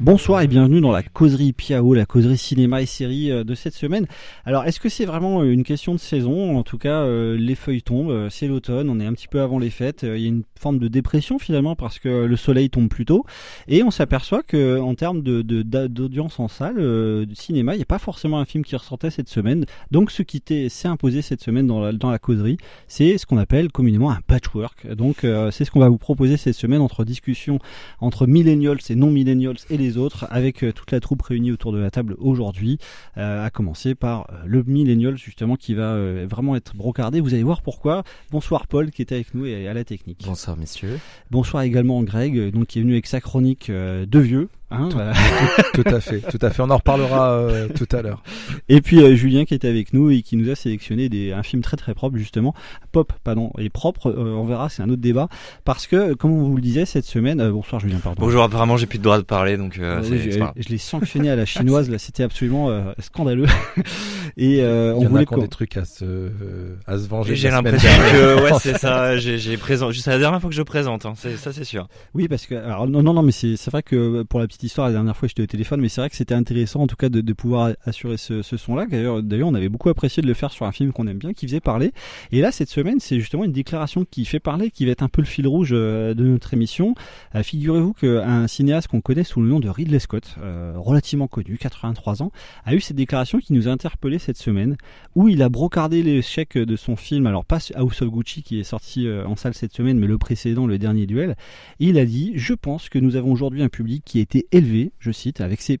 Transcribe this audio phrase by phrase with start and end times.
[0.00, 3.74] Bonsoir et bienvenue dans la causerie Piao, la causerie cinéma et série euh, de cette
[3.74, 4.06] semaine.
[4.46, 6.56] Alors, est-ce que c'est vraiment une question de saison?
[6.56, 9.42] En tout cas, euh, les feuilles tombent, euh, c'est l'automne, on est un petit peu
[9.42, 10.04] avant les fêtes.
[10.04, 13.26] Il y a une forme de dépression finalement parce que le soleil tombe plus tôt
[13.68, 17.86] et on s'aperçoit que en termes de, d'audience en salle, de cinéma, il n'y a
[17.86, 19.66] pas forcément un film qui ressortait cette semaine.
[19.90, 22.56] Donc, ce qui s'est imposé cette semaine dans la, dans la causerie,
[22.88, 24.86] c'est ce qu'on appelle communément un patchwork.
[24.94, 27.58] Donc, c'est ce qu'on va vous proposer cette semaine entre discussions
[28.00, 31.72] entre millennials et non millennials et les autres, avec euh, toute la troupe réunie autour
[31.72, 32.78] de la table aujourd'hui,
[33.16, 35.90] euh, à commencer par euh, le millennial justement qui va
[36.26, 37.20] vraiment être brocardé.
[37.20, 38.04] Vous allez voir pourquoi.
[38.30, 40.22] Bonsoir Paul qui était avec nous et à la technique.
[40.24, 40.98] Bonsoir messieurs.
[41.30, 44.48] Bonsoir également Greg, donc qui est venu avec sa chronique de vieux.
[44.72, 44.88] Hein,
[45.74, 46.62] tout, à fait, tout à fait.
[46.62, 48.22] On en reparlera euh, tout à l'heure.
[48.68, 51.42] Et puis euh, Julien qui était avec nous et qui nous a sélectionné des, un
[51.42, 52.54] film très très propre justement,
[52.92, 54.10] pop pardon et propre.
[54.10, 55.28] Euh, on verra, c'est un autre débat
[55.64, 57.50] parce que comme on vous le disait cette semaine.
[57.50, 58.22] bonsoir Julien, pardon.
[58.22, 58.44] Bonjour.
[58.44, 59.74] Apparemment j'ai plus de droit de parler donc.
[59.74, 63.46] je l'ai sanctionné à la chinoise là, c'était absolument scandaleux.
[64.36, 66.30] et on voulait des trucs à se
[66.86, 67.34] à se venger.
[67.34, 69.16] J'ai l'impression que ouais c'est ça.
[69.16, 69.90] J'ai présent.
[69.92, 71.06] C'est la dernière fois que je présente.
[71.06, 71.14] Hein.
[71.16, 71.88] Ça c'est sûr.
[72.14, 74.88] Oui parce que alors non non non mais c'est vrai que pour la petite histoire
[74.88, 77.08] la dernière fois j'étais au téléphone, mais c'est vrai que c'était intéressant en tout cas
[77.08, 78.86] de, pouvoir assurer ce, son-là.
[78.86, 81.46] D'ailleurs, on avait beaucoup apprécié de le faire sur un film qu'on aime bien, qui
[81.46, 81.92] faisait parler.
[82.32, 85.08] Et là, cette semaine, c'est justement une déclaration qui fait parler, qui va être un
[85.08, 86.94] peu le fil rouge euh, de notre émission.
[87.34, 91.58] Euh, figurez-vous qu'un cinéaste qu'on connaît sous le nom de Ridley Scott, euh, relativement connu,
[91.58, 92.32] 83 ans,
[92.64, 94.76] a eu cette déclaration qui nous a interpellé cette semaine,
[95.14, 98.64] où il a brocardé l'échec de son film, alors pas House of Gucci qui est
[98.64, 101.36] sorti en salle cette semaine, mais le précédent, le dernier duel.
[101.78, 104.92] Il a dit, je pense que nous avons aujourd'hui un public qui a été élevé,
[104.98, 105.78] je cite, avec ses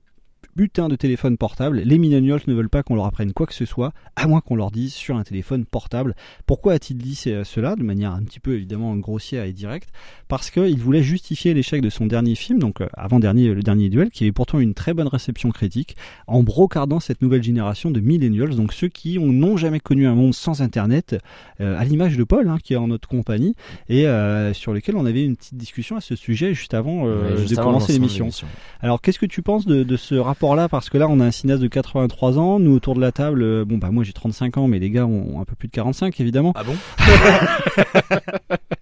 [0.56, 1.80] putain de téléphone portable.
[1.80, 4.56] Les millennials ne veulent pas qu'on leur apprenne quoi que ce soit, à moins qu'on
[4.56, 6.14] leur dise sur un téléphone portable.
[6.46, 7.76] Pourquoi a-t-il dit cela?
[7.76, 9.90] De manière un petit peu évidemment grossière et directe
[10.28, 14.10] Parce qu'il voulait justifier l'échec de son dernier film, donc euh, avant-dernier, le dernier duel,
[14.10, 18.54] qui avait pourtant une très bonne réception critique, en brocardant cette nouvelle génération de millennials,
[18.56, 21.16] donc ceux qui n'ont jamais connu un monde sans Internet,
[21.60, 23.54] euh, à l'image de Paul, hein, qui est en notre compagnie,
[23.88, 27.54] et euh, sur lequel on avait une petite discussion à ce sujet juste avant de
[27.54, 28.28] commencer l'émission.
[28.80, 31.24] Alors qu'est-ce que tu penses de, de ce rapport là parce que là on a
[31.26, 34.12] un cinéaste de 83 ans, nous autour de la table, euh, bon bah moi j'ai
[34.12, 36.52] 35 ans mais les gars ont un peu plus de 45 évidemment.
[36.56, 36.76] Ah bon?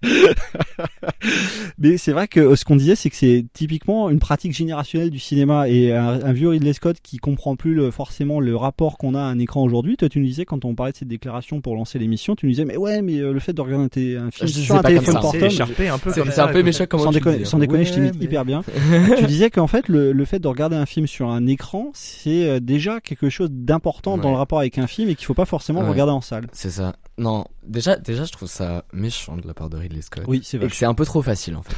[1.77, 5.19] Mais c'est vrai que ce qu'on disait c'est que c'est typiquement une pratique générationnelle du
[5.19, 9.19] cinéma et un, vieux Ridley Scott qui comprend plus le, forcément le rapport qu'on a
[9.19, 9.97] à un écran aujourd'hui.
[9.97, 12.51] Toi tu nous disais quand on parlait de cette déclaration pour lancer l'émission, tu nous
[12.51, 15.51] disais mais ouais mais euh, le fait de regarder un, film sur un téléphone portable,
[15.51, 18.45] c'est un peu c'est un peu méchant comme sans, déconner, sans déconner, je t'imite hyper
[18.45, 18.63] bien.
[19.17, 22.49] tu disais qu'en fait le, le fait de regarder un film sur un écran, c'est
[22.49, 25.45] euh, déjà quelque chose d'important dans le rapport avec un film et qu'il faut pas
[25.45, 26.47] forcément regarder en salle.
[26.53, 26.95] C'est ça.
[27.17, 30.23] Non, déjà, déjà, je trouve ça méchant de la part de Ridley Scott.
[30.27, 30.69] Oui, c'est vrai.
[30.99, 31.77] Peu trop facile en fait.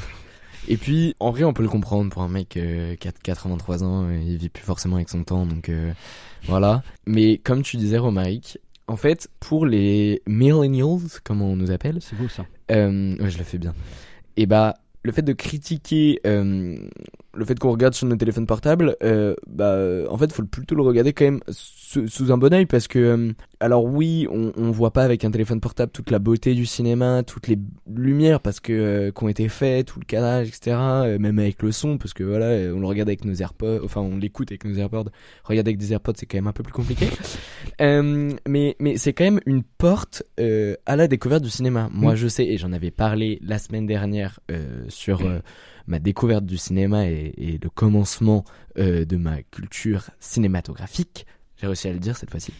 [0.67, 3.83] Et puis, en vrai, on peut le comprendre pour un mec euh, qui a 83
[3.83, 5.69] ans, euh, il vit plus forcément avec son temps, donc
[6.47, 6.81] voilà.
[7.05, 12.15] Mais comme tu disais, Romaric, en fait, pour les millennials, comme on nous appelle, c'est
[12.15, 12.47] beau ça.
[12.71, 13.75] ouais, je le fais bien.
[14.37, 16.19] Et bah, le fait de critiquer
[17.33, 19.77] le fait qu'on regarde sur nos téléphones portables, euh, bah,
[20.09, 21.41] en fait, faut plutôt le regarder quand même
[22.07, 25.31] sous, un bon oeil parce que, euh, alors oui, on, on voit pas avec un
[25.31, 27.57] téléphone portable toute la beauté du cinéma, toutes les
[27.93, 30.77] lumières parce que euh, qui ont été faites, tout le canage, etc.
[30.77, 34.01] Euh, même avec le son, parce que voilà, on le regarde avec nos AirPods, enfin,
[34.01, 35.09] on l'écoute avec nos AirPods.
[35.43, 37.07] Regarder avec des AirPods, c'est quand même un peu plus compliqué.
[37.79, 40.23] mais mais c'est quand même une porte
[40.85, 41.89] à la découverte du cinéma.
[41.91, 42.17] Moi, mm.
[42.17, 44.39] je sais et j'en avais parlé la semaine dernière
[44.87, 45.21] sur
[45.87, 48.43] ma découverte du cinéma et, le commencement
[48.77, 51.25] euh, de ma culture cinématographique.
[51.57, 52.53] J'ai réussi à le dire cette fois-ci.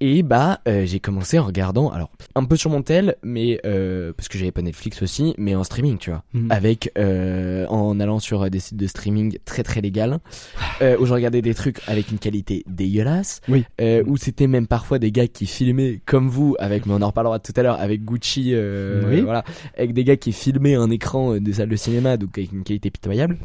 [0.00, 4.12] Et bah euh, j'ai commencé en regardant, alors un peu sur mon tel, mais euh,
[4.16, 6.52] parce que j'avais pas Netflix aussi, mais en streaming, tu vois, mhm.
[6.52, 10.20] avec euh, en allant sur des sites de streaming très très légal,
[10.82, 13.64] euh, où je regardais des trucs avec une qualité dégueulasse, oui.
[13.80, 17.08] euh, où c'était même parfois des gars qui filmaient comme vous, avec, mais on en
[17.08, 19.20] reparlera tout à l'heure, avec Gucci, oui.
[19.22, 19.42] voilà,
[19.76, 22.90] avec des gars qui filmaient un écran des salles de cinéma, donc avec une qualité
[22.90, 23.36] pitoyable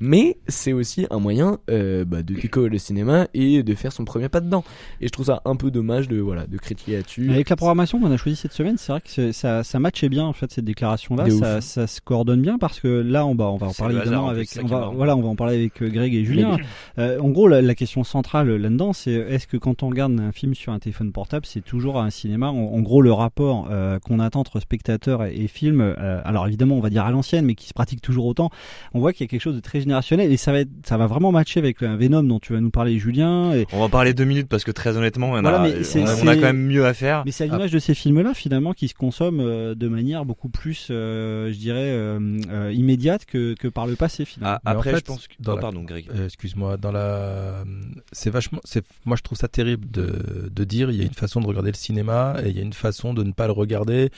[0.00, 4.04] mais c'est aussi un moyen euh, bah, de découvrir le cinéma et de faire son
[4.04, 4.64] premier pas dedans.
[5.00, 7.30] Et je trouve ça un peu dommage de voilà de critiquer là-dessus.
[7.30, 10.24] Avec la programmation qu'on a choisie cette semaine, c'est vrai que ça, ça matchait bien
[10.24, 13.46] en fait cette déclaration là, ça, ça, se coordonne bien parce que là on va
[13.46, 15.88] on va en parler évidemment avec on va, voilà on va en parler avec euh,
[15.88, 16.56] Greg et Julien.
[16.98, 20.54] Euh, en gros la, question centrale là-dedans c'est est-ce que quand on regarde un film
[20.54, 22.48] sur un téléphone portable c'est toujours un cinéma?
[22.48, 25.80] En, gros le rapport euh, qu'on attend entre spectateur et, et film
[26.24, 28.50] alors évidemment on va dire à l'ancienne mais qui se pratique toujours autant
[28.92, 30.96] on voit qu'il y a quelque chose de très générationnel et ça va être, ça
[30.96, 33.52] va vraiment matcher avec un Venom dont tu vas nous parler Julien.
[33.52, 33.66] Et...
[33.72, 35.44] On va en parler deux minutes parce que très honnêtement, il
[35.80, 37.22] y a, on a quand même mieux à faire.
[37.24, 40.48] Mais c'est à l'image de ces films-là finalement qui se consomment euh, de manière beaucoup
[40.48, 44.58] plus, euh, je dirais, euh, immédiate que, que par le passé finalement.
[44.64, 45.34] Ah, après, je pense que...
[45.46, 46.08] oh, pardon, Greg.
[46.24, 46.76] Excuse-moi.
[46.76, 47.64] Dans la,
[48.12, 51.14] c'est vachement, c'est, moi je trouve ça terrible de, de dire il y a une
[51.14, 53.52] façon de regarder le cinéma et il y a une façon de ne pas le
[53.52, 54.10] regarder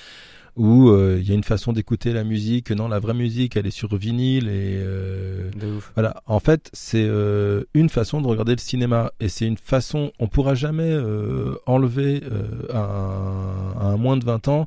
[0.56, 2.70] où euh, il y a une façon d'écouter la musique.
[2.70, 5.50] Non, la vraie musique, elle est sur vinyle et euh,
[5.94, 6.22] voilà.
[6.26, 10.12] En fait, c'est euh, une façon de regarder le cinéma et c'est une façon.
[10.18, 10.96] On pourra jamais
[11.66, 12.22] enlever
[12.70, 14.66] à un, à, un, moins de 20 ans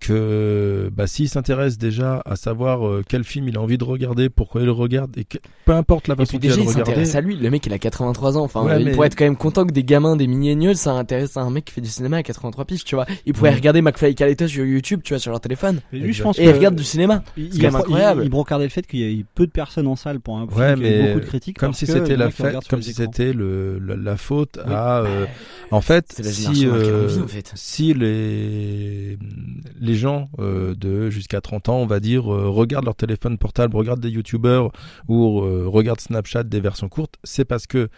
[0.00, 4.28] que bah, s'il s'intéresse déjà à savoir euh, quel film il a envie de regarder,
[4.28, 5.26] pourquoi il le regarde, et
[5.64, 6.78] peu importe la façon qu'il a de regarder.
[6.78, 9.36] s'intéresse à lui, le mec il a 83 ans, enfin il pourrait être quand même
[9.36, 12.22] content que des gamins, des milléniaux, ça intéresse un mec qui fait du cinéma à
[12.22, 13.06] 83 piges, tu vois.
[13.26, 15.80] Il pourrait regarder McFly et Carlito sur YouTube, tu vois, sur leur téléphone.
[15.92, 17.22] Et, lui, je pense et il regarde du cinéma.
[17.36, 18.22] C'est quand même incroyable.
[18.22, 20.46] Il, il brocardait le fait qu'il y ait peu de personnes en salle pour un
[20.46, 21.58] film ouais, mais beaucoup de critiques.
[21.58, 25.26] Comme si c'était la fête, comme si c'était le, la, faute à, euh,
[25.70, 27.08] en fait, si, euh,
[27.54, 29.16] si les,
[29.88, 33.76] les gens euh, de jusqu'à 30 ans, on va dire, euh, regardent leur téléphone portable,
[33.76, 34.70] regardent des youtubeurs
[35.08, 37.88] ou euh, regardent Snapchat des versions courtes, c'est parce que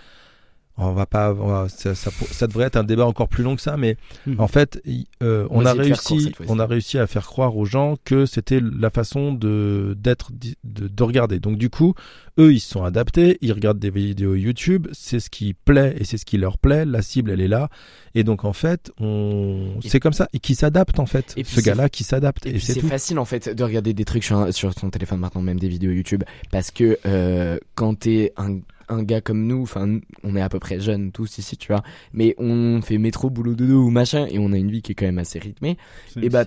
[0.81, 1.35] on va pas,
[1.69, 3.97] ça, ça, devrait être un débat encore plus long que ça, mais
[4.27, 4.41] hmm.
[4.41, 4.83] en fait,
[5.23, 8.91] euh, on, a réussi, on a réussi à faire croire aux gens que c'était la
[8.91, 11.39] façon de d'être, de, de, regarder.
[11.39, 11.95] Donc du coup,
[12.39, 16.05] eux, ils se sont adaptés, ils regardent des vidéos YouTube, c'est ce qui plaît et
[16.05, 16.85] c'est ce qui leur plaît.
[16.85, 17.69] La cible, elle est là,
[18.15, 21.35] et donc en fait, on, c'est comme ça, et qui s'adapte en fait.
[21.37, 22.47] Et ce gars-là qui s'adapte.
[22.47, 25.61] Et, c'est facile en fait de regarder des trucs sur, sur son téléphone maintenant, même
[25.61, 28.61] des vidéos YouTube, parce que euh, quand t'es un
[28.91, 31.83] un gars comme nous, enfin, on est à peu près jeunes tous ici, tu vois,
[32.13, 34.95] mais on fait métro, boulot, dodo ou machin, et on a une vie qui est
[34.95, 35.77] quand même assez rythmée.
[36.21, 36.45] Et bah,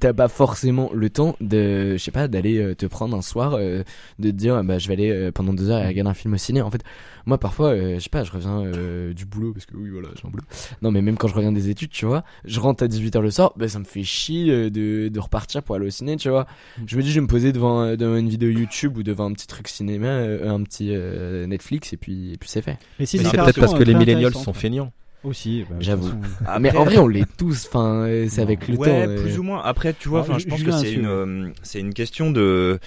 [0.00, 3.54] t'as pas forcément le temps de, je sais pas, d'aller euh, te prendre un soir,
[3.54, 3.82] euh,
[4.18, 6.34] de te dire, bah, je vais aller euh, pendant deux heures et regarder un film
[6.34, 6.62] au ciné.
[6.62, 6.82] En fait,
[7.26, 8.64] moi, parfois, je sais pas, je reviens
[9.12, 10.44] du boulot, parce que oui, voilà, j'ai un boulot.
[10.80, 13.30] Non, mais même quand je reviens des études, tu vois, je rentre à 18h le
[13.30, 16.46] soir, bah, ça me fait chier de, de repartir pour aller au ciné, tu vois.
[16.78, 16.82] Mm.
[16.86, 19.32] Je me dis, je vais me poser devant, devant une vidéo YouTube ou devant un
[19.32, 20.92] petit truc cinéma, un petit
[21.46, 22.78] Netflix, et puis, et puis c'est fait.
[22.98, 24.92] Mais c'est peut-être parce que les millénials sont feignants.
[25.24, 26.10] Aussi, bah, j'avoue.
[26.46, 27.66] Ah, mais en vrai, on l'est tous.
[27.68, 28.82] Enfin, c'est avec le temps.
[28.82, 29.62] Ouais, plus ou moins.
[29.62, 32.80] Après, tu vois, enfin, je pense que c'est une, euh, c'est une question de,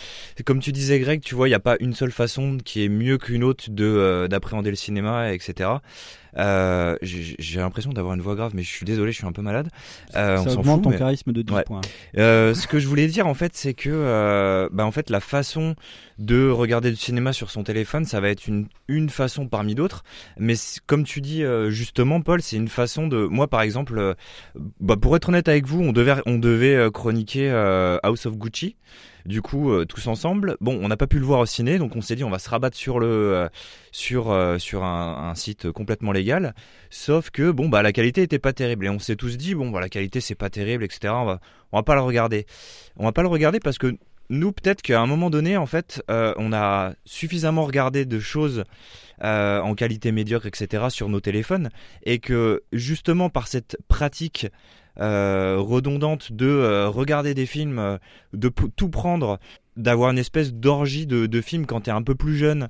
[0.44, 2.90] comme tu disais, Greg, tu vois, il n'y a pas une seule façon qui est
[2.90, 5.70] mieux qu'une autre de euh, d'appréhender le cinéma, etc.
[6.38, 9.42] Euh, j'ai l'impression d'avoir une voix grave, mais je suis désolé, je suis un peu
[9.42, 9.70] malade.
[10.16, 11.82] Euh, ça on augmente ton charisme de 10 points.
[12.18, 15.20] Euh, ce que je voulais dire en fait, c'est que euh, bah, en fait la
[15.20, 15.76] façon
[16.18, 20.04] de regarder du cinéma sur son téléphone, ça va être une une façon parmi d'autres.
[20.38, 20.56] Mais
[20.86, 23.26] comme tu dis justement, Paul, c'est une façon de.
[23.26, 24.16] Moi, par exemple,
[24.80, 27.50] bah, pour être honnête avec vous, on devait on devait chroniquer
[28.04, 28.76] House of Gucci
[29.26, 30.58] du coup euh, tous ensemble.
[30.62, 32.40] Bon, on n'a pas pu le voir au ciné, donc on s'est dit on va
[32.40, 33.50] se rabattre sur le euh,
[33.92, 36.54] sur euh, un, site complètement légal.
[36.90, 39.70] Sauf que bon bah la qualité était pas terrible et on s'est tous dit bon
[39.70, 41.14] bah la qualité c'est pas terrible etc.
[41.18, 41.40] On va
[41.72, 42.46] va pas le regarder.
[42.98, 43.98] On va pas le regarder parce que
[44.30, 48.64] nous peut-être qu'à un moment donné en fait on a suffisamment regardé de choses
[49.22, 51.70] en qualité médiocre etc sur nos téléphones
[52.04, 54.48] et que justement par cette pratique
[54.98, 57.98] redondante de euh, regarder des films, euh,
[58.34, 59.40] de tout prendre,
[59.76, 62.70] d'avoir une espèce d'orgie de, de films quand t'es un peu plus jeune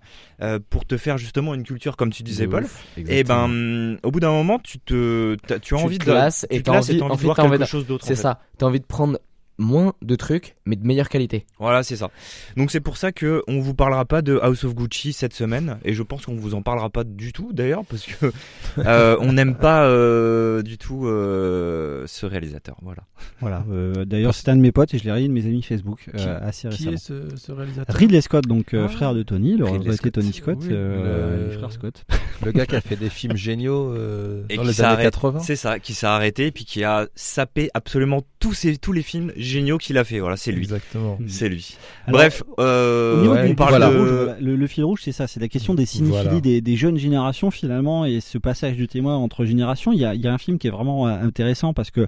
[0.72, 2.66] pour te faire justement une culture comme tu disais Paul.
[2.98, 6.12] Et ben au bout d'un moment tu te tu as envie de
[6.50, 8.06] et tu envie, de voir quelque chose d'autre.
[8.08, 8.40] C'est ça.
[8.58, 9.20] T'as envie de prendre
[9.58, 11.46] moins de trucs, mais de meilleure qualité.
[11.60, 12.10] Voilà, c'est ça.
[12.58, 15.78] Donc c'est pour ça que on vous parlera pas de House of Gucci cette semaine,
[15.84, 18.32] et je pense qu'on vous en parlera pas du tout d'ailleurs, parce que
[18.80, 22.78] euh, on n'aime pas euh, du tout euh, ce réalisateur.
[22.82, 23.04] Voilà.
[23.40, 23.64] Voilà.
[24.06, 26.24] d'ailleurs, c'est un de mes potes et je l'ai réuni de mes amis Facebook qui,
[26.24, 26.90] assez récemment.
[26.90, 27.96] Qui est ce, ce, réalisateur?
[27.96, 28.88] Ridley Scott, donc ah.
[28.88, 31.50] frère de Tony, le regretté Tony Scott, le...
[31.58, 32.04] frère Scott.
[32.44, 35.40] Le gars qui a fait des films géniaux dans les années 80.
[35.40, 39.32] C'est ça, qui s'est arrêté, puis qui a sapé absolument tous, ces, tous les films
[39.46, 40.20] géniaux qu'il a fait.
[40.20, 40.64] Voilà, c'est lui.
[40.64, 41.18] Exactement.
[41.28, 41.78] C'est lui.
[42.08, 44.36] Bref, euh, on parle de...
[44.40, 48.06] le, fil rouge, c'est ça, c'est la question des cinéphilies des, des, jeunes générations finalement
[48.06, 49.92] et ce passage de témoin entre générations.
[49.92, 52.08] Il y a, il y a un film qui est vraiment euh, intéressant parce que,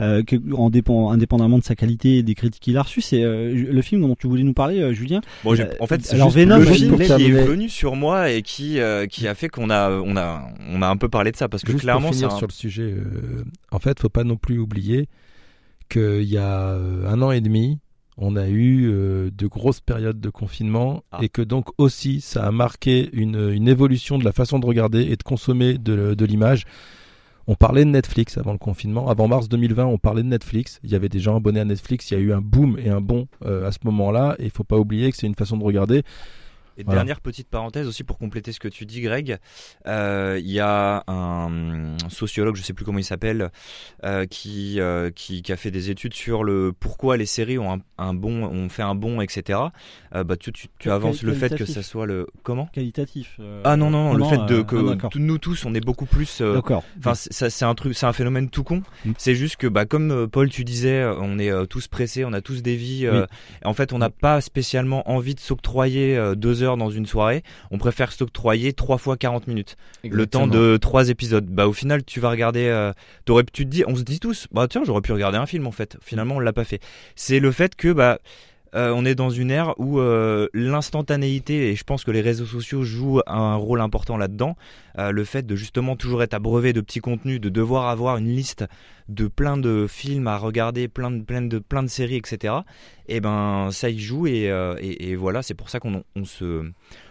[0.00, 3.22] euh, que en dépend, indépendamment de sa qualité et des critiques qu'il a reçues, c'est
[3.22, 5.20] euh, le film dont tu voulais nous parler, euh, Julien.
[5.44, 8.78] Bon, en fait, c'est le film qui est venu sur moi et qui
[9.10, 11.62] qui a fait qu'on a on a on a un peu parlé de ça parce
[11.62, 12.94] que clairement, sur le sujet.
[13.70, 15.08] en fait, faut pas non plus oublier
[15.88, 17.78] qu'il y a euh, un an et demi,
[18.16, 21.18] on a eu euh, de grosses périodes de confinement ah.
[21.22, 25.02] et que donc aussi ça a marqué une, une, évolution de la façon de regarder
[25.02, 26.64] et de consommer de, de l'image.
[27.46, 29.08] On parlait de Netflix avant le confinement.
[29.10, 30.80] Avant mars 2020, on parlait de Netflix.
[30.82, 32.10] Il y avait des gens abonnés à Netflix.
[32.10, 34.34] Il y a eu un boom et un bond euh, à ce moment-là.
[34.38, 36.04] Et il faut pas oublier que c'est une façon de regarder
[36.76, 39.38] Et dernière petite parenthèse aussi pour compléter ce que tu dis, Greg.
[39.86, 43.50] Euh, il y a un sociologue, je sais plus comment il s'appelle,
[44.04, 47.80] euh, qui, euh, qui, qui a fait des études sur le pourquoi les séries ont
[47.98, 49.58] un, bon, ont fait un bon, etc.
[50.12, 52.66] bah tu, tu, tu avances le fait que ça soit le comment?
[52.66, 53.38] Qualitatif.
[53.64, 56.40] ah non non, non le fait de que ah, nous tous on est beaucoup plus.
[56.40, 56.82] D'accord.
[56.98, 58.82] Enfin c'est un truc, c'est un phénomène tout con.
[59.04, 59.12] Mm.
[59.18, 62.62] C'est juste que bah comme Paul tu disais, on est tous pressés, on a tous
[62.62, 63.08] des vies.
[63.64, 67.78] En fait on n'a pas spécialement envie de s'octroyer deux heures dans une soirée, on
[67.78, 69.76] préfère s'octroyer 3 fois 40 minutes.
[70.02, 71.46] Le temps de 3 épisodes.
[71.46, 72.92] Bah au final, tu vas regarder euh,
[73.24, 75.66] t'aurais tu te dis on se dit tous bah tiens, j'aurais pu regarder un film
[75.66, 75.96] en fait.
[76.02, 76.80] Finalement, on l'a pas fait.
[77.14, 78.18] C'est le fait que bah
[78.74, 82.46] euh, on est dans une ère où euh, l'instantanéité, et je pense que les réseaux
[82.46, 84.56] sociaux jouent un rôle important là-dedans,
[84.98, 88.28] euh, le fait de justement toujours être abreuvé de petits contenus, de devoir avoir une
[88.28, 88.64] liste
[89.08, 92.54] de plein de films à regarder, plein de, plein de, plein de séries, etc.
[93.06, 94.50] Et eh ben ça y joue, et,
[94.80, 96.70] et, voilà, c'est pour ça qu'on on se,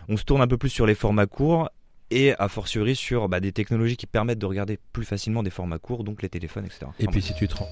[0.10, 1.70] on se tourne un peu plus sur les formats courts
[2.10, 5.80] et a fortiori sur bah, des technologies qui permettent de regarder plus facilement des formats
[5.80, 6.88] courts, donc les téléphones, etc.
[7.00, 7.70] Et puis si tu te rends.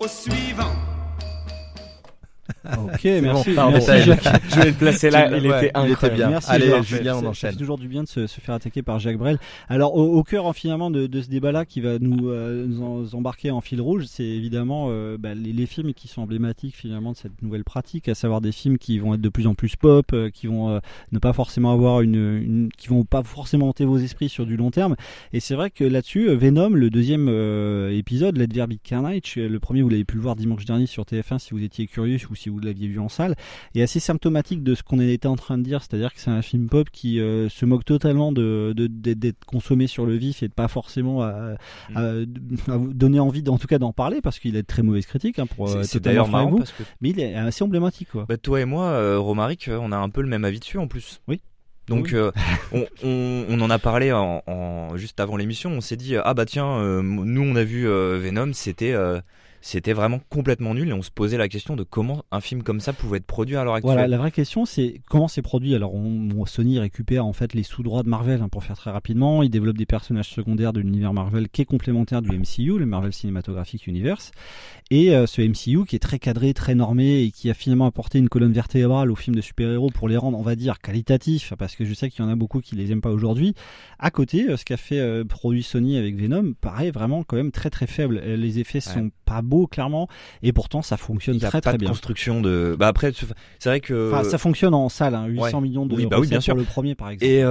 [0.00, 0.72] Au suivant
[2.78, 3.54] Ok, merci.
[3.54, 5.36] Je vais le placer là.
[5.36, 6.16] il, était incroyable.
[6.16, 6.30] bien.
[6.30, 7.52] Merci, Allez, Julien, on enchaîne.
[7.52, 9.38] C'est toujours du bien de se, se, faire attaquer par Jacques Brel.
[9.68, 13.60] Alors, au, cœur finalement de, de, ce débat-là qui va nous, euh, nous, embarquer en
[13.60, 17.42] fil rouge, c'est évidemment euh, bah, les, les, films qui sont emblématiques finalement de cette
[17.42, 20.30] nouvelle pratique, à savoir des films qui vont être de plus en plus pop, euh,
[20.30, 20.80] qui vont
[21.12, 24.56] ne pas forcément avoir une, une, qui vont pas forcément hanter vos esprits sur du
[24.56, 24.96] long terme.
[25.32, 27.28] Et c'est vrai que là-dessus, Venom, le deuxième
[27.90, 31.04] épisode, Let There Be Carnage, le premier vous l'avez pu le voir dimanche dernier sur
[31.04, 33.34] TF1 si vous étiez curieux ou si vous l'aviez vu en salle,
[33.74, 36.42] est assez symptomatique de ce qu'on était en train de dire, c'est-à-dire que c'est un
[36.42, 40.52] film pop qui euh, se moque totalement de, d'être consommé sur le vif et de
[40.52, 41.56] pas forcément à,
[41.90, 42.24] mm.
[42.92, 45.38] donner envie, en tout cas d'en parler, parce qu'il a de très mauvaise critique.
[45.38, 46.82] Hein, pour, c'est, d'ailleurs marrant parce que...
[47.00, 48.08] mais il est assez emblématique.
[48.10, 48.26] Quoi.
[48.28, 50.88] Bah, toi et moi, euh, Romaric, on a un peu le même avis dessus en
[50.88, 51.20] plus.
[51.28, 51.40] Oui.
[51.88, 52.32] Donc euh,
[52.72, 52.84] on,
[53.48, 55.70] on, en a parlé en, juste avant l'émission.
[55.70, 58.94] On s'est dit ah bah tiens, nous on a vu Venom, c'était
[59.66, 62.78] c'était vraiment complètement nul et on se posait la question de comment un film comme
[62.78, 63.94] ça pouvait être produit à l'heure actuelle.
[63.94, 65.74] Voilà, la vraie question c'est comment c'est produit.
[65.74, 69.42] Alors on, Sony récupère en fait les sous-droits de Marvel hein, pour faire très rapidement.
[69.42, 73.12] Il développe des personnages secondaires de l'univers Marvel qui est complémentaire du MCU, le Marvel
[73.12, 74.30] Cinematographic Universe.
[74.92, 78.18] Et euh, ce MCU qui est très cadré, très normé et qui a finalement apporté
[78.18, 81.74] une colonne vertébrale aux films de super-héros pour les rendre, on va dire, qualitatifs, parce
[81.74, 83.54] que je sais qu'il y en a beaucoup qui les aiment pas aujourd'hui.
[83.98, 87.50] À côté, euh, ce qu'a fait euh, produit Sony avec Venom paraît vraiment quand même
[87.50, 88.20] très très faible.
[88.20, 90.08] Les effets sont pas beaux clairement,
[90.42, 91.88] et pourtant ça fonctionne très très bien.
[91.88, 93.12] Construction de, bah après
[93.58, 96.28] c'est vrai que enfin, ça fonctionne en salle, 800 hein, millions de oui, bah oui,
[96.28, 96.54] bien sûr.
[96.54, 97.32] pour le premier par exemple.
[97.32, 97.42] Et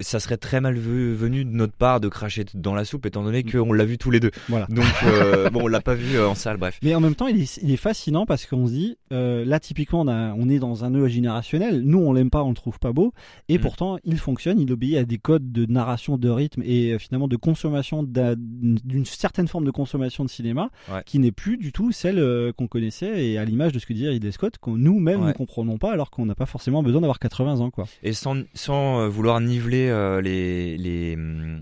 [0.00, 3.42] ça serait très mal venu de notre part de cracher dans la soupe étant donné
[3.42, 3.52] mm.
[3.52, 4.30] qu'on l'a vu tous les deux.
[4.48, 4.66] Voilà.
[4.70, 4.84] Donc
[5.52, 6.78] bon, on l'a pas vu en salle, bref.
[6.82, 10.48] Mais en même temps, il est, fascinant parce qu'on se dit, euh, là typiquement, on,
[10.48, 11.82] est dans un nœud générationnel.
[11.82, 13.12] Nous, on l'aime pas, on le trouve pas beau,
[13.48, 13.60] et mm.
[13.60, 14.60] pourtant, il fonctionne.
[14.60, 19.04] Il obéit à des codes de narration, de rythme et euh, finalement de consommation d'une
[19.04, 20.70] certaine forme de consommation de cinéma
[21.06, 23.92] qui n'est plus du tout celle euh, qu'on connaissait et à l'image de ce que
[23.92, 27.18] disait Ridley Scott, que nous-mêmes ne comprenons pas alors qu'on n'a pas forcément besoin d'avoir
[27.18, 27.86] 80 ans, quoi.
[28.02, 29.88] Et sans, sans vouloir niveler
[30.22, 31.18] les, les,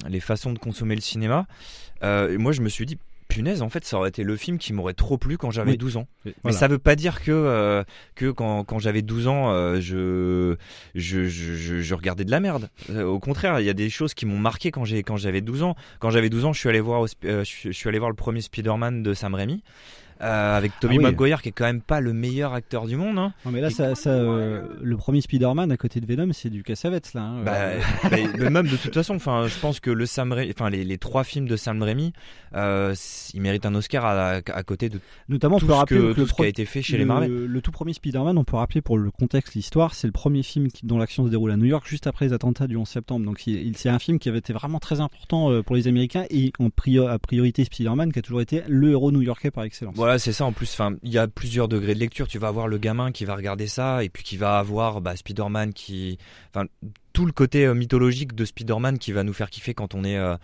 [0.09, 1.47] les façons de consommer le cinéma,
[2.03, 2.99] moi je me suis dit
[3.31, 5.97] punaise, en fait, ça aurait été le film qui m'aurait trop plu quand j'avais 12
[5.97, 6.07] ans.
[6.45, 7.83] Mais ça veut pas dire que, euh,
[8.15, 10.57] que quand, quand j'avais 12 ans, euh, je,
[10.95, 12.69] je, je, je, regardais de la merde.
[12.91, 15.41] Euh, au contraire, il y a des choses qui m'ont marqué quand j'ai quand j'avais
[15.41, 15.77] 12 ans.
[16.01, 19.03] Quand j'avais 12 ans, je suis allé voir, je suis allé voir le premier Spider-Man
[19.03, 19.63] de Sam Raimi.
[20.23, 23.19] Euh, avec Tommy ah Maguire qui est quand même pas le meilleur acteur du monde.
[23.19, 23.33] Hein.
[23.47, 26.63] Non mais là, ça, ça euh, le premier Spider-Man à côté de Venom, c'est du
[26.63, 27.23] Cassavetes là.
[27.23, 27.43] Hein.
[27.45, 27.59] Bah,
[28.11, 31.25] bah, même de toute façon, enfin, je pense que le Sam enfin les, les, trois
[31.25, 32.13] films de Sam Raimi,
[32.55, 32.95] euh,
[33.33, 36.35] ils méritent un Oscar à, à côté de notamment tout, peut rappeler que, tout ce
[36.35, 37.47] qui a été fait chez les Marvel.
[37.47, 40.69] Le, tout premier Spider-Man, on peut rappeler pour le contexte, l'histoire, c'est le premier film
[40.69, 43.25] qui, dont l'action se déroule à New York juste après les attentats du 11 septembre.
[43.25, 43.43] Donc
[43.75, 46.69] c'est un film qui avait été vraiment très important euh, pour les Américains et en
[46.69, 49.95] priori, à priorité Spider-Man qui a toujours été le héros new-yorkais par excellence.
[49.97, 50.73] Voilà, c'est ça en plus.
[50.73, 52.29] Enfin, il y a plusieurs degrés de lecture.
[52.29, 55.17] Tu vas avoir le gamin qui va regarder ça et puis qui va avoir bah,
[55.17, 56.19] Spider-Man qui,
[56.55, 56.67] enfin,
[57.13, 60.17] tout le côté euh, mythologique de Spider-Man qui va nous faire kiffer quand on est,
[60.17, 60.37] euh,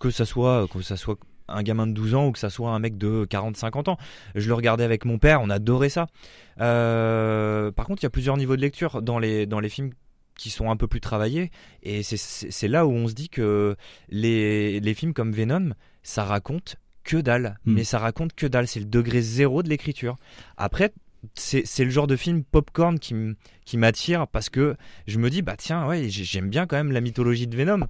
[0.00, 2.70] que ça soit, que ça soit un gamin de 12 ans ou que ça soit
[2.70, 3.98] un mec de 40-50 ans.
[4.34, 6.06] Je le regardais avec mon père, on adorait ça.
[6.60, 9.90] Euh, par contre, il y a plusieurs niveaux de lecture dans les, dans les films
[10.36, 11.50] qui sont un peu plus travaillés.
[11.82, 13.76] Et c'est là où on se dit que
[14.08, 15.72] les, les films comme Venom,
[16.02, 16.76] ça raconte
[17.08, 17.58] que dalle.
[17.64, 17.74] Hmm.
[17.74, 18.68] Mais ça raconte que dalle.
[18.68, 20.18] C'est le degré zéro de l'écriture.
[20.58, 20.92] Après,
[21.34, 23.14] c'est le genre de film popcorn qui,
[23.68, 27.02] qui m'attire parce que je me dis bah tiens ouais j'aime bien quand même la
[27.02, 27.80] mythologie de Venom.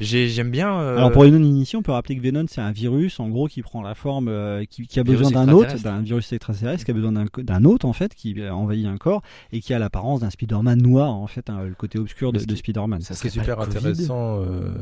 [0.00, 0.80] J'aime bien.
[0.80, 3.46] Euh, Alors pour une non-initiation, on peut rappeler que Venom c'est un virus en gros
[3.46, 6.90] qui prend la forme, euh, qui, qui, a besoin d'un autre, d'un virus extraterrestre, qui
[6.90, 9.22] a besoin d'un autre en fait, qui envahit un corps
[9.52, 12.54] et qui a l'apparence d'un Spider-Man noir en fait, hein, le côté obscur de, de
[12.56, 13.00] Spider-Man.
[13.00, 14.72] Ce qui est super intéressant euh,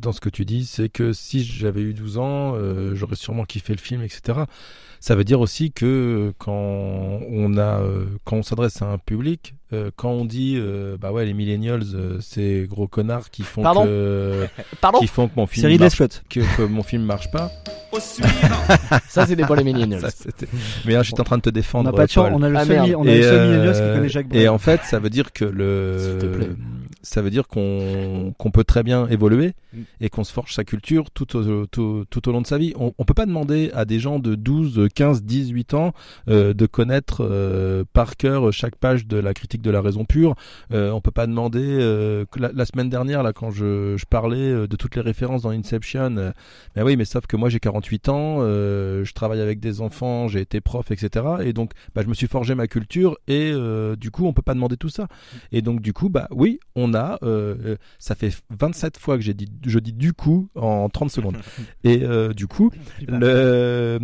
[0.00, 2.54] dans ce que tu dis, c'est que si j'avais eu 12 ans,
[2.94, 4.40] j'aurais sûrement kiffé le film, etc.
[5.00, 7.82] Ça veut dire aussi que quand on a,
[8.22, 11.82] quand on s'adresse à un public, euh, quand on dit euh, bah ouais les millennials
[11.94, 14.46] euh, c'est gros connards qui font que
[14.98, 15.98] qui font que mon film marche,
[16.28, 17.52] que, que, mon film marche pas.
[19.08, 20.02] Ça c'était pour les millennials.
[20.86, 22.48] Mais là j'étais en train de te défendre on a pas de chance on a
[22.48, 24.98] le ah, seul, on a le seul millennials qui connaît Jacques et en fait ça
[24.98, 26.56] veut dire que le
[27.02, 29.54] ça veut dire qu'on qu'on peut très bien évoluer
[30.00, 32.72] et qu'on se forge sa culture tout au, tout, tout au long de sa vie.
[32.76, 35.92] On, on peut pas demander à des gens de 12, 15, 18 ans
[36.28, 40.34] euh, de connaître euh, par cœur chaque page de la critique de la raison pure.
[40.72, 44.36] Euh, on peut pas demander euh, la, la, semaine dernière là quand je, je parlais
[44.38, 46.16] euh, de toutes les références dans Inception.
[46.16, 46.32] Euh,
[46.76, 50.40] mais oui, mais sauf que moi j'ai 48 ans, je travaille avec des enfants, j'ai
[50.40, 51.24] été prof, etc.
[51.44, 53.52] Et donc bah, je me suis forgé ma culture et
[53.96, 55.06] du coup on peut pas demander tout ça.
[55.52, 57.18] Et donc du coup bah oui on a,
[57.98, 61.36] ça fait 27 fois que j'ai dit, je dis du coup en 30 secondes.
[61.84, 62.70] Et du coup,
[63.08, 63.98] le,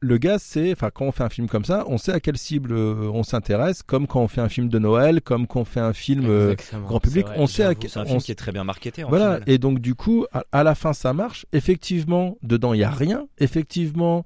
[0.00, 2.38] le gars, c'est, enfin, quand on fait un film comme ça, on sait à quelle
[2.38, 5.80] cible on s'intéresse, comme quand on fait un film de Noël, comme quand on fait
[5.80, 6.54] un film
[6.84, 9.04] grand public, on sait à C'est un film qui est très bien marketé.
[9.04, 9.40] voilà.
[9.46, 11.46] Et donc, du coup, à, la fin, ça marche.
[11.52, 13.26] Effectivement, dedans, il y a rien.
[13.38, 14.24] Effectivement,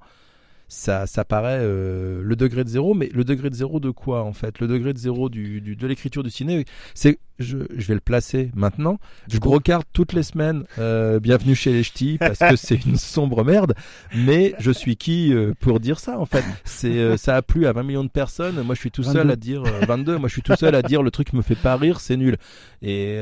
[0.73, 4.23] ça, ça paraît euh, le degré de zéro, mais le degré de zéro de quoi
[4.23, 4.59] en fait?
[4.59, 6.65] Le degré de zéro du, du de l'écriture du ciné,
[6.95, 8.97] c'est, je, je, vais le placer maintenant.
[9.27, 13.43] je regarde toutes les semaines euh, Bienvenue chez les Ch'tis parce que c'est une sombre
[13.43, 13.75] merde,
[14.15, 16.43] mais je suis qui euh, pour dire ça en fait?
[16.65, 18.61] C'est ça a plu à 20 millions de personnes.
[18.63, 20.17] Moi, je suis tout seul à dire 22.
[20.17, 22.37] Moi, je suis tout seul à dire le truc me fait pas rire, c'est nul.
[22.81, 23.19] Et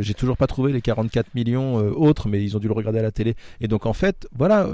[0.00, 3.02] j'ai toujours pas trouvé les 44 millions autres, mais ils ont dû le regarder à
[3.02, 3.36] la télé.
[3.60, 4.68] Et donc en fait, voilà,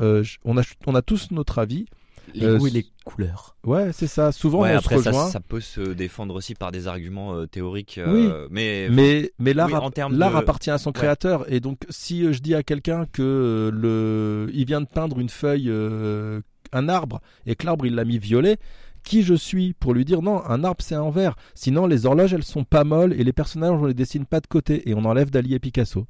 [0.45, 1.87] on a on a tous notre avis
[2.33, 3.57] les euh, goûts et les couleurs.
[3.64, 4.33] Ouais, c'est ça.
[4.33, 5.26] Souvent, on après, se rejoint.
[5.26, 7.99] Ça, ça, peut se défendre aussi par des arguments euh, théoriques.
[7.99, 11.50] Euh, mais mais mais l'art l'art appartient à son créateur.
[11.52, 15.71] Et donc, si je dis à quelqu'un que le il vient de peindre une feuille,
[16.73, 18.59] un arbre, et que l'arbre il l'a mis violet,
[19.04, 21.37] qui je suis pour lui dire non, un arbre c'est un vert.
[21.54, 24.46] Sinon, les horloges elles sont pas molles et les personnages on les dessine pas de
[24.46, 26.07] côté et on enlève Dali et Picasso.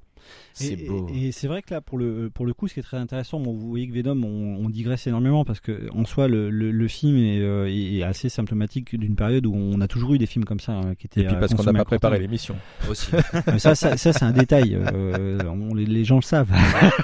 [0.53, 1.09] C'est beau.
[1.15, 3.41] Et, c'est vrai que là, pour le, pour le coup, ce qui est très intéressant,
[3.41, 7.17] bon, vous voyez que Venom, on, digresse énormément parce que en soi, le, le, film
[7.17, 10.73] euh, est, assez symptomatique d'une période où on a toujours eu des films comme ça
[10.73, 11.23] hein, qui étaient.
[11.23, 12.57] Et puis parce qu'on n'a pas préparé l'émission
[12.89, 13.11] aussi.
[13.59, 14.75] ça, ça, ça c'est un détail.
[14.75, 15.39] Euh,
[15.75, 16.51] les, gens le savent.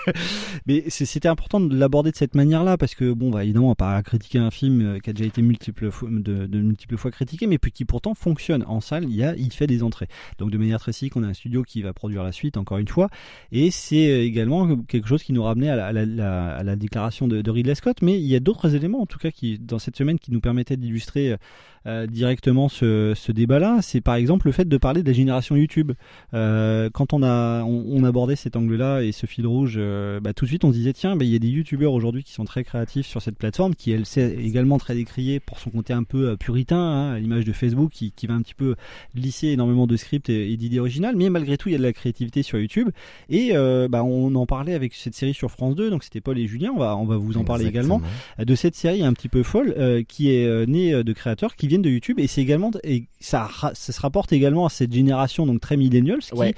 [0.67, 3.75] Mais c'était important de l'aborder de cette manière-là parce que bon, bah, évidemment, on va
[3.75, 7.11] pas critiquer un film euh, qui a déjà été multiples fois, de, de, multiples fois
[7.11, 9.05] critiqué, mais qui pourtant fonctionne en salle.
[9.05, 10.09] Il y a, il fait des entrées.
[10.39, 12.57] Donc de manière très cynique, on a un studio qui va produire la suite.
[12.57, 13.10] Encore une fois,
[13.53, 18.03] et c'est euh, également quelque chose qui nous ramenait à la, déclaration de, Ridley Scott.
[18.03, 20.77] Mais il y a d'autres éléments, en tout cas, dans cette semaine, qui nous permettaient
[20.77, 21.37] d'illustrer
[21.87, 25.57] euh, directement ce, ce débat-là, c'est par exemple le fait de parler de la génération
[25.57, 25.93] YouTube.
[26.35, 30.45] Euh, quand on a on, abordait cet angle-là et ce fil rouge, euh, bah, tout
[30.45, 32.45] de suite on se disait tiens, bah, il y a des YouTubeurs aujourd'hui qui sont
[32.45, 36.03] très créatifs sur cette plateforme, qui elle s'est également très décriée pour son côté un
[36.03, 38.75] peu puritain, hein, à l'image de Facebook, qui, qui va un petit peu
[39.15, 41.93] lisser énormément de scripts et, d'idées originales, mais malgré tout il y a de la
[41.93, 42.91] créativité sur YouTube.
[43.29, 43.53] Et
[43.89, 46.73] bah, on en parlait avec cette série sur France 2, donc c'était Paul et Julien,
[46.75, 48.03] on va on va vous en parler également.
[48.39, 51.91] De cette série un petit peu folle qui est née de créateurs qui viennent de
[51.91, 55.77] YouTube et c'est également et ça, ça se rapporte également à cette génération donc très
[55.77, 56.55] millennials qui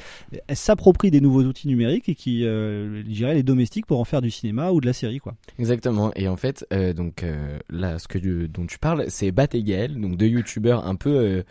[0.54, 4.70] s'approprie des nouveaux outils numériques et qui euh, les domestiques pour en faire du cinéma
[4.72, 5.34] ou de la série quoi.
[5.58, 9.48] Exactement et en fait euh, donc euh, là ce que dont tu parles c'est Bat
[9.52, 11.44] et Gaël donc deux youtubeurs un peu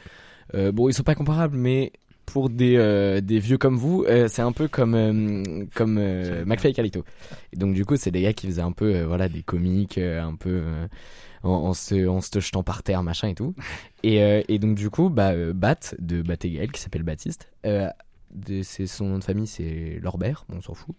[0.56, 1.92] euh, bon ils sont pas comparables mais
[2.32, 5.96] pour des, des vieux comme vous, c'est un peu comme comme
[6.46, 7.04] McFly et Calito.
[7.54, 10.36] Et donc du coup, c'est des gars qui faisaient un peu voilà des comiques, un
[10.36, 10.62] peu
[11.44, 13.54] en, se, en se jetant par terre, machin et tout.
[14.04, 17.88] Et, euh, et donc, du coup, bah, euh, Bat, de Batégaël, qui s'appelle Baptiste, euh,
[18.64, 20.96] c'est son nom de famille c'est Lorbert bon, on s'en fout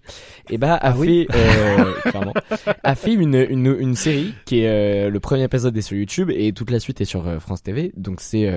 [0.51, 2.35] et bah a ah fait euh, clairement
[2.83, 6.53] a fait une, une, une série qui est le premier épisode est sur YouTube et
[6.53, 8.53] toute la suite est sur France TV donc c'est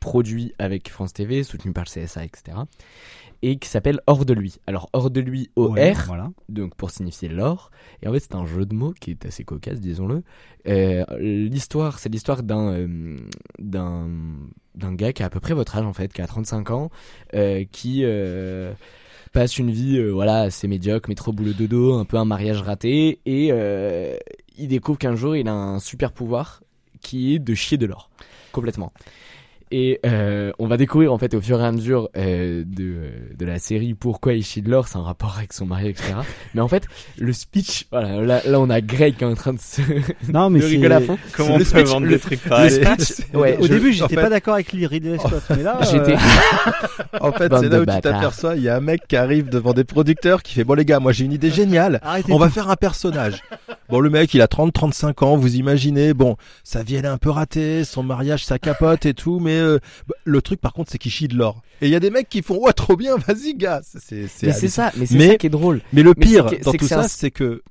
[0.00, 2.56] produit avec France TV soutenu par le CSA etc
[3.42, 4.56] et qui s'appelle Hors de lui.
[4.66, 5.74] Alors Hors de lui OR,
[6.06, 6.30] voilà.
[6.48, 7.70] donc pour signifier l'or.
[8.02, 10.22] Et en fait c'est un jeu de mots qui est assez cocasse, disons-le.
[10.68, 13.16] Euh, l'histoire, c'est l'histoire d'un euh,
[13.58, 14.08] d'un
[14.74, 16.90] d'un gars qui a à peu près votre âge en fait, qui a 35 ans,
[17.34, 18.04] euh, qui
[19.32, 23.48] passe une vie voilà assez médiocre, métro boulot dodo, un peu un mariage raté, et
[24.58, 26.62] il découvre qu'un jour il a un super pouvoir
[27.00, 28.10] qui est de chier de l'or
[28.52, 28.92] complètement.
[29.72, 32.96] Et euh, on va découvrir en fait au fur et à mesure euh, de,
[33.38, 36.14] de la série pourquoi Ishii de l'or, c'est un rapport avec son mari, etc.
[36.54, 36.84] mais en fait,
[37.18, 39.80] le speech, voilà, là, là on a Greg qui est en train de se
[40.32, 41.18] non, mais rigoler à fond.
[41.32, 42.80] Comment le on peut vendre des trucs pareils
[43.34, 46.14] ouais, Au début, j'étais pas d'accord avec Ridley Scott, mais là, j'étais.
[46.14, 49.50] Euh, en fait, c'est là où tu t'aperçois, il y a un mec qui arrive
[49.50, 52.00] devant des producteurs qui fait bon les gars, moi j'ai une idée géniale.
[52.28, 53.42] on va faire un personnage.
[53.88, 57.08] Bon, le mec, il a 30, 35 ans, vous imaginez, bon, sa vie elle est
[57.08, 60.72] un peu ratée, son mariage ça capote et tout, mais euh, bah, le truc par
[60.72, 61.62] contre c'est qu'il chie de l'or.
[61.80, 63.80] Et il y a des mecs qui font ouais trop bien, vas-y gars.
[63.82, 65.80] C'est mais c'est ça, mais c'est ça qui est drôle.
[65.92, 67.62] Mais le pire dans tout ça, c'est que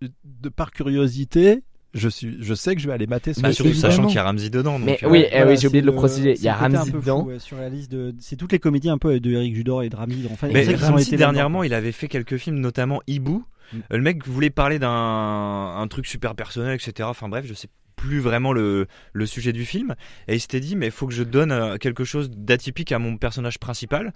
[0.00, 1.62] de par curiosité,
[1.94, 3.32] je suis, je sais que je vais aller mater.
[3.34, 4.78] Ce bah, surtout sachant qu'il y a Ramsey dedans.
[4.78, 6.34] mais euh, oui, eh oui, j'ai oublié de le préciser.
[6.36, 7.26] Il y a Ramsey dedans.
[7.38, 9.96] sur la liste de, c'est toutes les comédies un peu de Eric Judor et de
[9.96, 10.28] Ramsey.
[10.30, 13.44] En fait, mais Ramsey dernièrement, il avait fait quelques films, notamment Hibou.
[13.72, 13.78] Mm.
[13.90, 17.08] Le mec voulait parler d'un un truc super personnel, etc.
[17.08, 18.86] Enfin bref, je sais plus vraiment le,
[19.24, 19.94] sujet du film.
[20.28, 22.98] Et il s'était dit, mais il faut que je donne euh, quelque chose d'atypique à
[22.98, 24.12] mon personnage principal.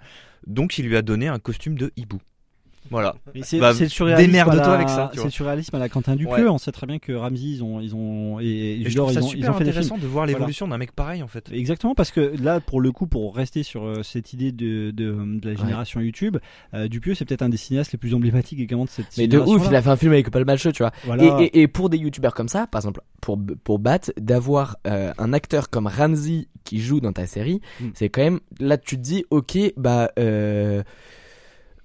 [0.47, 2.19] Donc il lui a donné un costume de hibou.
[2.89, 3.15] Voilà.
[3.43, 5.11] C'est bah, Démerde-toi avec ça.
[5.13, 6.49] C'est surréalisme à la Quentin Dupieux.
[6.49, 9.21] On sait très bien que Ramsey, ils ont, ils ont, et, et je trouve ça
[9.21, 11.51] super intéressant de voir l'évolution d'un mec pareil en fait.
[11.51, 15.39] Exactement, parce que là, pour le coup, pour rester sur euh, cette idée de, de,
[15.39, 16.37] de la génération YouTube,
[16.73, 19.37] euh, Dupieux, c'est peut-être un des cinéastes les plus emblématiques également de cette Mais de
[19.37, 20.91] ouf, il a fait un film avec Paul Show, tu vois.
[21.19, 25.13] Et, et, et, pour des YouTubeurs comme ça, par exemple, pour, pour Bat, d'avoir euh,
[25.17, 27.89] un acteur comme Ramsey qui joue dans ta série, hmm.
[27.93, 30.83] c'est quand même, là, tu te dis, ok, bah, euh,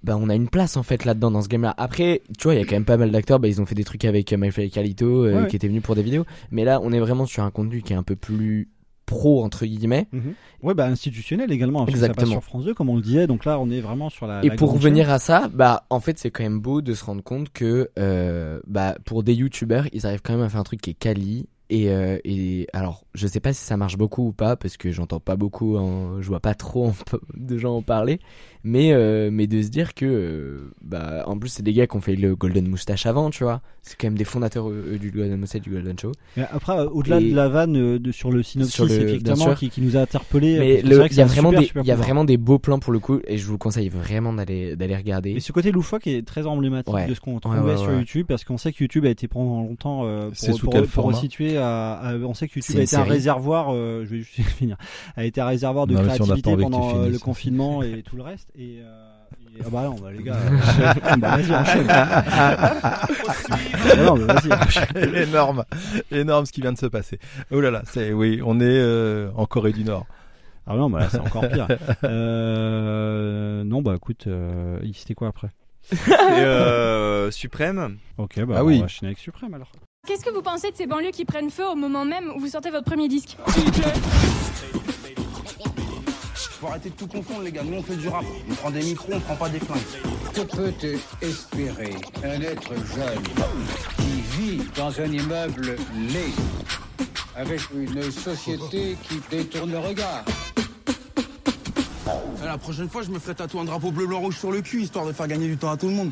[0.05, 1.73] bah on a une place en fait là-dedans dans ce game-là.
[1.77, 3.39] Après, tu vois, il y a quand même pas mal d'acteurs.
[3.39, 5.95] Bah ils ont fait des trucs avec euh, et Calito euh, qui étaient venus pour
[5.95, 6.25] des vidéos.
[6.51, 8.69] Mais là, on est vraiment sur un contenu qui est un peu plus
[9.05, 10.07] pro entre guillemets.
[10.11, 10.33] Mhm.
[10.61, 11.87] Ouais, bah institutionnel également.
[11.87, 12.31] Exactement.
[12.31, 13.25] sur France 2 comme on le disait.
[13.25, 14.45] Donc là, on est vraiment sur la.
[14.45, 17.23] Et pour revenir à ça, bah en fait, c'est quand même beau de se rendre
[17.23, 20.81] compte que euh, bah pour des youtubeurs, ils arrivent quand même à faire un truc
[20.81, 21.47] qui est quali.
[21.71, 24.91] Et, euh, et alors, je sais pas si ça marche beaucoup ou pas parce que
[24.91, 25.75] j'entends pas beaucoup,
[26.19, 26.93] je vois pas trop
[27.33, 28.19] de gens en parler
[28.65, 31.95] mais euh, mais de se dire que euh, bah en plus c'est des gars qui
[31.95, 33.61] ont fait le Golden Moustache avant tu vois.
[33.83, 36.11] C'est quand même des fondateurs euh, du Golden Moustache du Golden Show.
[36.35, 39.99] Mais après au-delà de la vanne de, sur le synopsis effectivement qui, qui, nous a
[39.99, 42.91] interpellé mais il y a vraiment des il y a vraiment des beaux plans pour
[42.91, 45.33] le coup et je vous conseille vraiment d'aller d'aller regarder.
[45.33, 48.57] Et ce côté loufoque est très emblématique de ce qu'on trouvait sur YouTube parce qu'on
[48.57, 52.47] sait que YouTube a été pendant longtemps pour, pour, pour, pour resituer à, on sait
[52.47, 54.77] que YouTube a été un réservoir je vais juste finir.
[55.15, 59.15] A été un réservoir de créativité pendant le confinement et tout le reste et, euh,
[59.63, 61.87] ah bah non, bah les gars, euh, bah vas-y enchaîne.
[63.97, 65.15] non, vas-y enchaîne.
[65.15, 65.65] énorme,
[66.11, 67.19] énorme ce qui vient de se passer.
[67.51, 70.05] Oh là là, c'est oui, on est euh, en Corée du Nord.
[70.67, 71.67] Ah non, bah là c'est encore pire.
[72.03, 75.49] Euh, non, bah écoute, euh, c'était quoi après?
[76.09, 77.97] Euh, Suprême.
[78.17, 78.81] Ok, bah ah oui.
[78.83, 79.71] on va avec Suprême alors.
[80.07, 82.47] Qu'est-ce que vous pensez de ces banlieues qui prennent feu au moment même où vous
[82.49, 83.37] sortez votre premier disque?
[86.65, 87.63] Faut arrêter de tout confondre, les gars.
[87.63, 88.23] Nous, on fait du rap.
[88.49, 89.79] On prend des micros, on prend pas des flingues.
[90.33, 90.73] Que peut
[91.21, 91.95] espérer?
[92.23, 93.23] Un être jeune
[93.97, 96.33] qui vit dans un immeuble laid,
[97.35, 100.25] avec une société qui détourne le regard
[102.43, 104.81] La prochaine fois, je me ferai tatouer un drapeau bleu, blanc, rouge sur le cul,
[104.81, 106.11] histoire de faire gagner du temps à tout le monde.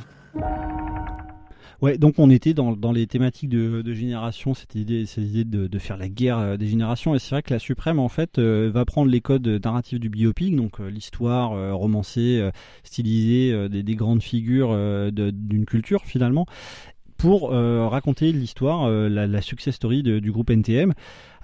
[1.84, 5.98] Ouais, donc on était dans, les thématiques de, de génération, cette idée, cette de, faire
[5.98, 7.14] la guerre euh, des générations.
[7.14, 10.08] Et c'est vrai que la Suprême, en fait, euh, va prendre les codes narratifs du
[10.08, 12.50] biopic, donc euh, l'histoire romancée,
[12.86, 14.74] stylisée des, des, grandes figures
[15.12, 16.46] d'une culture finalement,
[17.18, 20.94] pour raconter l'histoire, la, success story du groupe NTM.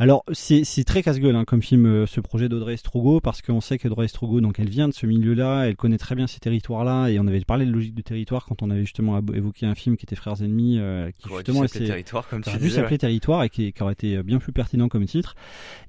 [0.01, 3.77] Alors c'est très casse-gueule hein, comme film euh, ce projet d'Audrey Estrogo parce qu'on sait
[3.77, 7.19] qu'Audrey Estrogo donc elle vient de ce milieu-là, elle connaît très bien ces territoires-là et
[7.19, 10.05] on avait parlé de logique de territoire quand on avait justement évoqué un film qui
[10.05, 13.73] était Frères ennemis euh, qui justement était territoire comme tu disais, s'appeler territoire et qui,
[13.73, 15.35] qui, aurait été bien plus pertinent comme titre.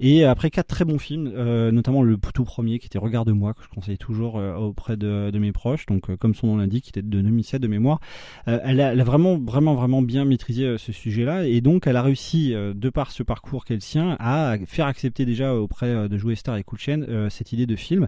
[0.01, 3.63] Et après quatre très bons films, euh, notamment le tout premier qui était Regarde-moi que
[3.63, 6.91] je conseille toujours euh, auprès de, de, mes proches, donc comme son nom l'indique, qui
[6.91, 8.01] était de 2007 de mémoire.
[8.47, 12.03] Elle a, elle, a, vraiment vraiment vraiment bien maîtrisé ce sujet-là et donc elle a
[12.03, 13.81] réussi de par ce parcours qu'elle
[14.19, 17.77] à faire accepter déjà auprès euh, de Jouer Star et Cool euh, cette idée de
[17.77, 18.07] film.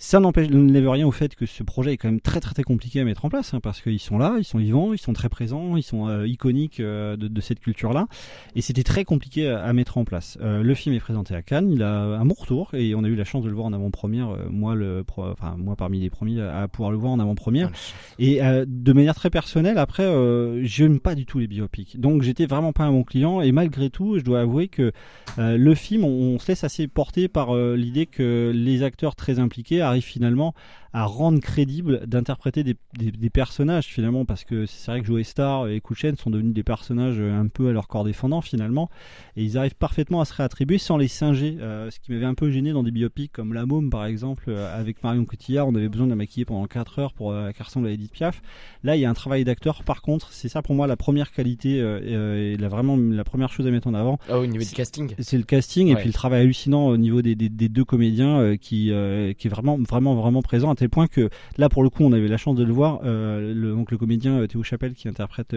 [0.00, 2.54] Ça n'empêche, ne lève rien au fait que ce projet est quand même très très
[2.54, 4.98] très compliqué à mettre en place hein, parce qu'ils sont là, ils sont vivants, ils
[4.98, 8.06] sont très présents, ils sont euh, iconiques euh, de, de, cette culture-là
[8.54, 10.38] et c'était très compliqué à, mettre en place.
[10.40, 13.08] Euh, le film est présenté à Cannes, il a un bon retour et on a
[13.08, 16.42] eu la chance de le voir en avant-première, moi le, enfin moi parmi les premiers
[16.42, 17.72] à pouvoir le voir en avant-première
[18.20, 19.78] et de manière très personnelle.
[19.78, 23.40] Après, je n'aime pas du tout les biopics, donc j'étais vraiment pas un bon client
[23.40, 24.92] et malgré tout, je dois avouer que
[25.38, 29.82] le film, on, on, se laisse assez porter par l'idée que les acteurs très impliqués
[30.00, 30.54] finalement
[30.98, 35.68] à rendre crédible d'interpréter des, des, personnages finalement parce que c'est vrai que Joe Star
[35.68, 38.90] et Kouchen sont devenus des personnages un peu à leur corps défendant finalement
[39.36, 41.58] et ils arrivent parfaitement à se réattribuer sans les singer.
[41.60, 44.46] Euh, ce qui m'avait un peu gêné dans des biopics comme La Môme par exemple
[44.48, 47.52] euh, avec Marion Cotillard on avait besoin de la maquiller pendant 4 heures pour euh,
[47.52, 48.42] qu'elle ressemble à Edith Piaf.
[48.82, 51.30] Là il y a un travail d'acteur par contre c'est ça pour moi la première
[51.30, 54.18] qualité et la, vraiment la première chose à mettre en avant.
[54.28, 55.14] Ah, au niveau du casting.
[55.20, 58.90] c'est le casting et puis le travail hallucinant au niveau des deux comédiens qui,
[59.38, 60.72] qui est vraiment vraiment vraiment présent.
[60.72, 63.72] à point que là pour le coup on avait la chance de le voir le,
[63.72, 65.54] donc le comédien Théo Chapelle qui interprète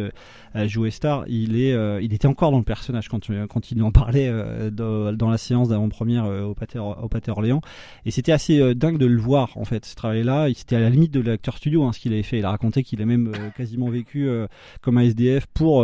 [0.55, 4.31] Joe Star il est il était encore dans le personnage quand, quand il en parlait
[4.71, 7.61] dans, la séance d'avant-première au Pâté, au Pâté Orléans.
[8.05, 10.47] Et c'était assez euh, dingue de le voir, en fait, ce travail-là.
[10.53, 12.39] C'était à la limite de l'acteur studio, hein, ce qu'il avait fait.
[12.39, 14.47] Il a raconté qu'il a même euh, quasiment vécu euh,
[14.81, 15.81] comme un SDF pour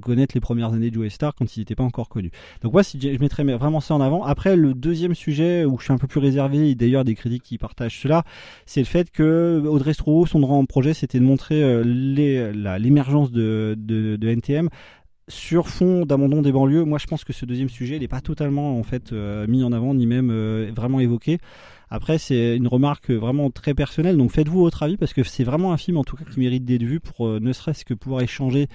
[0.00, 2.30] connaître les premières années de Joe Star quand il n'était pas encore connu.
[2.62, 4.24] Donc moi, si je mettrais vraiment ça en avant.
[4.24, 7.58] Après, le deuxième sujet où je suis un peu plus réservé, d'ailleurs des critiques qui
[7.58, 8.24] partagent cela,
[8.76, 14.68] c'est le fait que Audrey son grand projet, c'était de montrer l'émergence de, de, NTM
[15.28, 18.78] sur fond d'abandon des banlieues, moi je pense que ce deuxième sujet n'est pas totalement
[18.78, 21.38] en fait euh, mis en avant ni même euh, vraiment évoqué.
[21.88, 25.72] Après, c'est une remarque vraiment très personnelle, donc faites-vous votre avis parce que c'est vraiment
[25.72, 28.22] un film en tout cas qui mérite d'être vu pour euh, ne serait-ce que pouvoir
[28.22, 28.66] échanger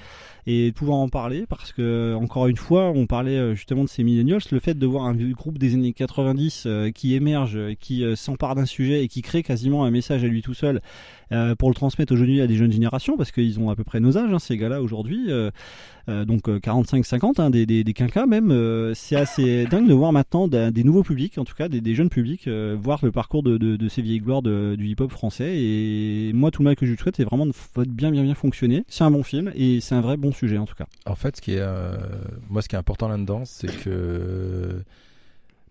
[0.47, 4.41] et pouvoir en parler parce que encore une fois, on parlait justement de ces millennials,
[4.51, 9.03] le fait de voir un groupe des années 90 qui émerge, qui s'empare d'un sujet
[9.03, 10.81] et qui crée quasiment un message à lui tout seul
[11.31, 14.01] euh, pour le transmettre aujourd'hui à des jeunes générations, parce qu'ils ont à peu près
[14.01, 15.49] nos âges, hein, ces gars-là aujourd'hui, euh,
[16.09, 18.51] euh, donc 45-50, hein, des, des, quinquas même.
[18.95, 22.49] c'est assez dingue de voir maintenant des nouveaux publics, en tout cas des, jeunes publics,
[22.49, 25.57] voir le parcours de, de, de ces vieilles gloires du hip-hop français.
[25.57, 27.53] Et moi, tout le mal que je lui souhaite, c'est vraiment de
[27.87, 28.83] bien, bien, bien fonctionner.
[28.87, 30.87] C'est un bon film et c'est un vrai bon sujet, en tout cas.
[31.05, 31.65] En fait, ce qui est,
[32.49, 34.83] moi, ce qui est important là-dedans, c'est que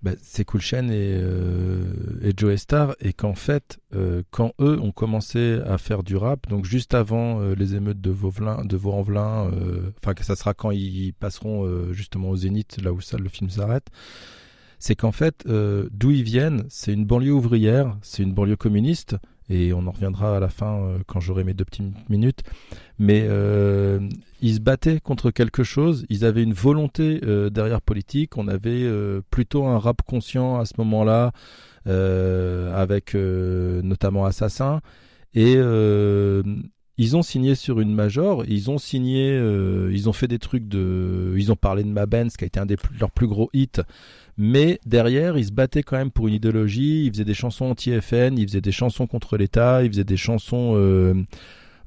[0.03, 1.85] bah, c'est Cool Chain et, euh,
[2.23, 6.49] et Joe Star et qu'en fait euh, quand eux ont commencé à faire du rap
[6.49, 10.55] donc juste avant euh, les émeutes de Vauvelin de Vaux-en-Velin euh, enfin que ça sera
[10.55, 13.89] quand ils passeront euh, justement au Zénith là où ça le film s'arrête
[14.79, 19.17] c'est qu'en fait d'où ils viennent c'est une banlieue ouvrière c'est une banlieue communiste
[19.51, 22.43] et on en reviendra à la fin euh, quand j'aurai mes deux petites minutes.
[22.99, 24.09] Mais euh,
[24.41, 28.89] ils se battaient contre quelque chose, ils avaient une volonté euh, derrière politique, on avait
[29.31, 31.33] plutôt un rap conscient à ce moment-là,
[31.87, 34.81] avec notamment Assassin,
[35.35, 35.57] et
[37.03, 39.35] ils ont signé sur une major, ils ont signé,
[39.91, 42.67] ils ont fait des trucs de, ils ont parlé de Mabens qui a été un
[42.67, 43.81] des leurs plus gros hits
[44.43, 47.05] mais derrière, ils se battaient quand même pour une idéologie.
[47.05, 50.73] Ils faisaient des chansons anti-FN, ils faisaient des chansons contre l'État, ils faisaient des chansons
[50.77, 51.13] euh,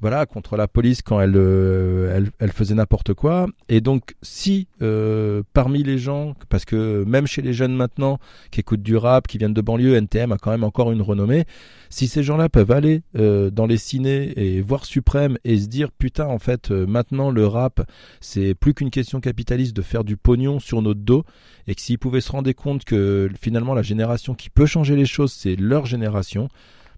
[0.03, 3.47] voilà, contre la police quand elle, euh, elle, elle, faisait n'importe quoi.
[3.69, 8.19] Et donc, si euh, parmi les gens, parce que même chez les jeunes maintenant
[8.51, 11.45] qui écoutent du rap, qui viennent de banlieue, NTM a quand même encore une renommée.
[11.89, 15.89] Si ces gens-là peuvent aller euh, dans les cinés et voir Suprême et se dire
[15.89, 17.89] putain, en fait, maintenant le rap,
[18.19, 21.23] c'est plus qu'une question capitaliste de faire du pognon sur notre dos,
[21.65, 25.05] et que s'ils pouvaient se rendre compte que finalement la génération qui peut changer les
[25.05, 26.49] choses, c'est leur génération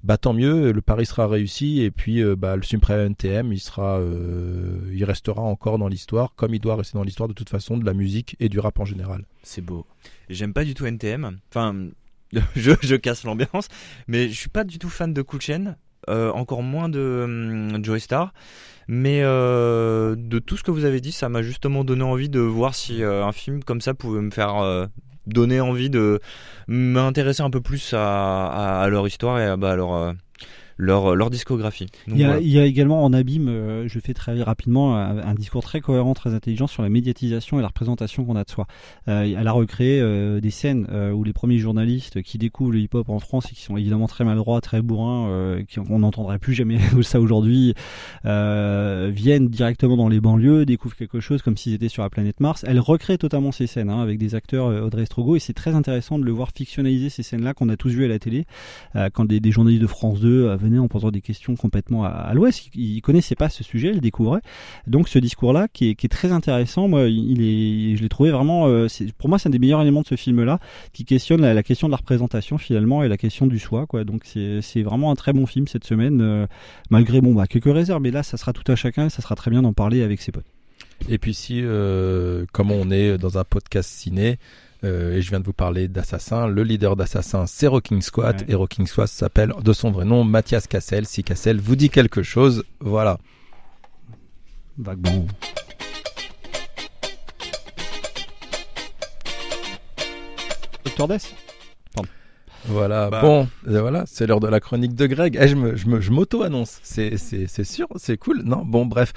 [0.05, 3.59] bah tant mieux, le pari sera réussi et puis euh, bah, le Supreme NTM, il
[3.59, 7.49] sera, euh, il restera encore dans l'histoire comme il doit rester dans l'histoire de toute
[7.49, 9.25] façon de la musique et du rap en général.
[9.41, 9.87] C'est beau.
[10.29, 11.39] J'aime pas du tout NTM.
[11.49, 11.87] Enfin,
[12.55, 13.67] je, je casse l'ambiance,
[14.07, 15.75] mais je suis pas du tout fan de Cool Chain,
[16.07, 18.31] euh, encore moins de hum, Joey Star.
[18.87, 22.75] Mais de tout ce que vous avez dit, ça m'a justement donné envie de voir
[22.75, 24.87] si un film comme ça pouvait me faire
[25.27, 26.19] donner envie de
[26.67, 30.13] m'intéresser un peu plus à, à, leur histoire et à, bah, leur, euh,
[30.77, 31.87] leur, leur discographie.
[32.07, 35.33] il, y a, il, y a, également en abîme, euh, je fais très rapidement, un,
[35.33, 38.67] discours très cohérent, très intelligent sur la médiatisation et la représentation qu'on a de soi.
[39.07, 42.79] Euh, elle a recréé euh, des scènes euh, où les premiers journalistes qui découvrent le
[42.79, 46.39] hip-hop en France et qui sont évidemment très maladroits, très bourrins, euh, qui on n'entendrait
[46.39, 47.73] plus jamais ça aujourd'hui,
[48.23, 52.65] viennent directement dans les banlieues, découvrent quelque chose comme s'ils étaient sur la planète Mars.
[52.67, 56.19] Elle recrée totalement ces scènes hein, avec des acteurs Audrey Strogo et c'est très intéressant
[56.19, 58.45] de le voir fictionnaliser ces scènes-là qu'on a tous vues à la télé
[59.13, 62.69] quand des, des journalistes de France 2 en posant des questions complètement à, l'ouest.
[62.75, 64.41] Il, connaissait pas ce sujet, il découvrait.
[64.87, 68.67] Donc ce discours-là, qui est, très intéressant, moi, il est, je l'ai trouvé vraiment.
[68.67, 70.59] Euh, pour moi, c'est un des meilleurs éléments de ce film-là,
[70.93, 73.85] qui questionne la, question de la représentation finalement et la question du soi.
[73.85, 74.03] Quoi.
[74.03, 76.47] Donc c'est vraiment un très bon film cette semaine, euh,
[76.89, 78.01] malgré bon bah quelques réserves.
[78.01, 80.31] Mais là, ça sera tout à chacun, ça sera très bien d'en parler avec ses
[80.31, 80.45] potes.
[81.09, 84.37] Et puis si, euh, comme on est dans un podcast ciné,
[84.85, 86.47] et je viens de vous parler d'Assassin.
[86.47, 88.43] Le leader d'Assassin, c'est Rocking Squat.
[88.47, 91.05] Et Rocking Squat s'appelle de son vrai nom Mathias Cassel.
[91.05, 93.17] Si Cassel vous dit quelque chose, voilà.
[94.77, 95.25] Vaguement.
[100.83, 101.33] Docteur Death?
[101.93, 102.09] Pardon.
[102.67, 103.21] Voilà, bah.
[103.21, 105.37] bon, voilà, c'est l'heure de la chronique de Greg.
[105.39, 108.41] Eh, je me, je me, je m'auto-annonce, c'est, c'est, c'est sûr, c'est cool.
[108.43, 109.13] Non, bon, bref.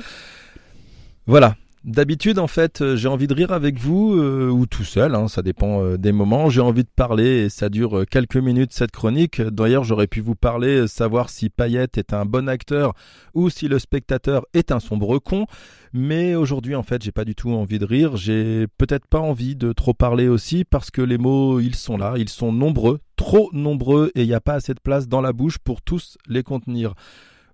[1.26, 1.56] Voilà,
[1.88, 5.26] D'habitude, en fait, euh, j'ai envie de rire avec vous euh, ou tout seul, hein,
[5.26, 6.50] ça dépend euh, des moments.
[6.50, 9.40] J'ai envie de parler et ça dure quelques minutes cette chronique.
[9.40, 12.92] D'ailleurs, j'aurais pu vous parler, savoir si Payette est un bon acteur
[13.32, 15.46] ou si le spectateur est un sombre con.
[15.94, 18.18] Mais aujourd'hui, en fait, j'ai pas du tout envie de rire.
[18.18, 22.16] J'ai peut-être pas envie de trop parler aussi parce que les mots, ils sont là,
[22.18, 25.32] ils sont nombreux, trop nombreux et il n'y a pas assez de place dans la
[25.32, 26.92] bouche pour tous les contenir.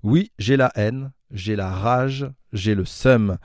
[0.03, 3.39] Oui, j'ai la haine, j'ai la rage, j'ai le seum.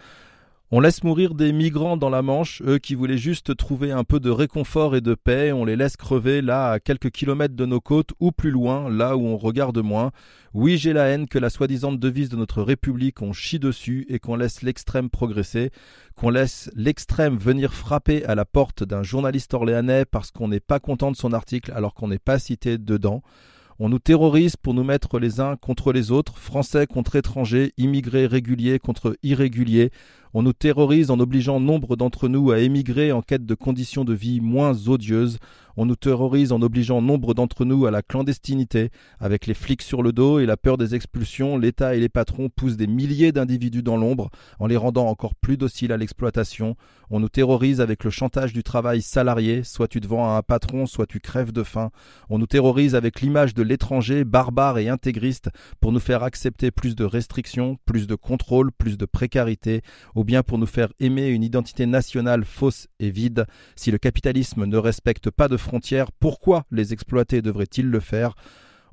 [0.71, 4.19] On laisse mourir des migrants dans la Manche, eux qui voulaient juste trouver un peu
[4.19, 7.81] de réconfort et de paix, on les laisse crever là à quelques kilomètres de nos
[7.81, 10.11] côtes ou plus loin, là où on regarde moins.
[10.53, 14.19] Oui, j'ai la haine que la soi-disant devise de notre République on chie dessus et
[14.19, 15.71] qu'on laisse l'extrême progresser,
[16.15, 20.79] qu'on laisse l'extrême venir frapper à la porte d'un journaliste orléanais parce qu'on n'est pas
[20.79, 23.23] content de son article alors qu'on n'est pas cité dedans.
[23.81, 28.27] On nous terrorise pour nous mettre les uns contre les autres, français contre étrangers, immigrés
[28.27, 29.89] réguliers contre irréguliers.
[30.35, 34.13] On nous terrorise en obligeant nombre d'entre nous à émigrer en quête de conditions de
[34.13, 35.39] vie moins odieuses.
[35.75, 38.89] On nous terrorise en obligeant nombre d'entre nous à la clandestinité.
[39.19, 42.49] Avec les flics sur le dos et la peur des expulsions, l'État et les patrons
[42.49, 46.75] poussent des milliers d'individus dans l'ombre en les rendant encore plus dociles à l'exploitation.
[47.09, 50.41] On nous terrorise avec le chantage du travail salarié, soit tu te vends à un
[50.41, 51.89] patron, soit tu crèves de faim.
[52.29, 56.95] On nous terrorise avec l'image de l'étranger barbare et intégriste pour nous faire accepter plus
[56.95, 59.81] de restrictions, plus de contrôle, plus de précarité,
[60.19, 63.45] ou bien pour nous faire aimer une identité nationale fausse et vide.
[63.77, 67.41] Si le capitalisme ne respecte pas de frontières, pourquoi les exploiter?
[67.41, 68.35] Devraient-ils le faire?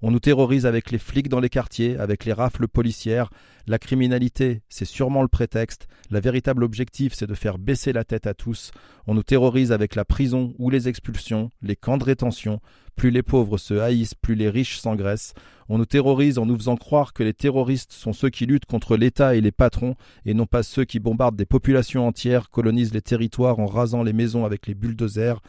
[0.02, 3.30] On nous terrorise avec les flics dans les quartiers, avec les rafles policières.
[3.66, 5.88] La criminalité, c'est sûrement le prétexte.
[6.10, 8.70] La véritable objectif, c'est de faire baisser la tête à tous.
[9.06, 12.60] On nous terrorise avec la prison ou les expulsions, les camps de rétention.
[12.94, 15.34] Plus les pauvres se haïssent, plus les riches s'engraissent.
[15.68, 18.96] On nous terrorise en nous faisant croire que les terroristes sont ceux qui luttent contre
[18.96, 23.02] l'État et les patrons, et non pas ceux qui bombardent des populations entières, colonisent les
[23.02, 25.42] territoires en rasant les maisons avec les bulldozers.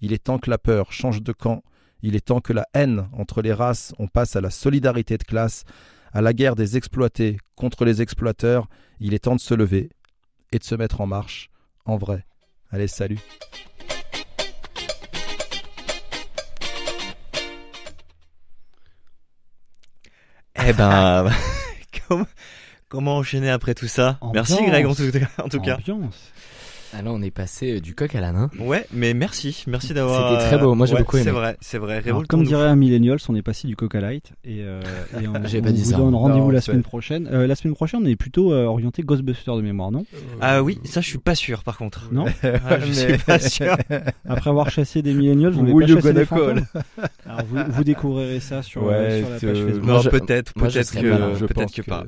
[0.00, 1.62] Il est temps que la peur change de camp
[2.06, 5.22] il est temps que la haine entre les races, on passe à la solidarité de
[5.22, 5.64] classe,
[6.12, 8.68] à la guerre des exploités contre les exploiteurs.
[9.00, 9.88] Il est temps de se lever
[10.52, 11.48] et de se mettre en marche,
[11.86, 12.26] en vrai.
[12.70, 13.18] Allez, salut.
[20.56, 21.30] Eh ben,
[22.90, 24.18] comment, enchaîner après tout ça?
[24.34, 25.10] Merci Greg en tout,
[25.42, 25.78] en tout cas.
[26.96, 28.48] Ah on est passé euh, du coq à l'âne.
[28.60, 30.32] Ouais, mais merci, merci d'avoir.
[30.32, 31.24] C'était très beau, moi j'ai beaucoup aimé.
[31.24, 32.02] C'est vrai, c'est vrai.
[32.28, 34.80] comme dirait un millennial, on est passé du coq à light et, euh,
[35.20, 35.96] et on, pas dit ça.
[35.96, 37.28] donne rendez-vous la semaine prochaine.
[37.32, 40.04] Euh, la semaine prochaine, on est plutôt euh, orienté Ghostbuster de mémoire, non?
[40.40, 42.08] Ah oui, ça je suis pas sûr par contre.
[42.12, 43.76] Non, ah, je suis pas sûr.
[44.28, 46.64] Après avoir chassé des millennials, vous n'avez pas chassé des fantômes?
[47.26, 49.84] Alors vous, vous, découvrirez ça sur, ouais, sur la page Facebook.
[49.84, 52.04] Non, peut-être, peut-être que, peut-être que pas.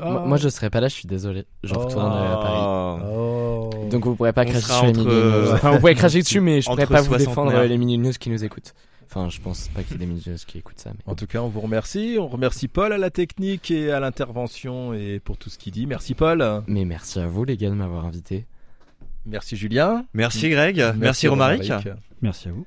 [0.00, 1.46] Moi, je serais pas là, je suis désolé.
[1.62, 3.02] Je retourne à Paris.
[3.12, 3.70] Oh.
[3.90, 6.66] Donc vous pourrez pas cracher sur les euh, Enfin, vous pouvez cracher dessus, mais je
[6.66, 8.74] pourrais pas vous défendre les mini news qui nous écoutent.
[9.06, 10.92] Enfin, je pense pas qu'il y ait des mini news qui écoutent ça.
[11.06, 12.16] En tout cas, on vous remercie.
[12.20, 15.86] On remercie Paul à la technique et à l'intervention et pour tout ce qu'il dit.
[15.86, 16.62] Merci Paul.
[16.68, 18.46] Mais merci à vous les gars de m'avoir invité.
[19.26, 20.04] Merci Julien.
[20.14, 20.76] Merci Greg.
[20.76, 21.72] Merci, merci Romaric.
[22.22, 22.66] Merci à vous.